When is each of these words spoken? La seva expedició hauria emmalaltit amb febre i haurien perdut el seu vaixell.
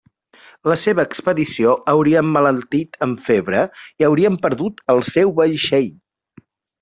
La 0.69 0.75
seva 0.83 1.03
expedició 1.09 1.73
hauria 1.93 2.23
emmalaltit 2.25 2.97
amb 3.09 3.21
febre 3.27 3.61
i 4.03 4.07
haurien 4.11 4.39
perdut 4.47 4.81
el 4.95 5.03
seu 5.15 5.35
vaixell. 5.41 5.91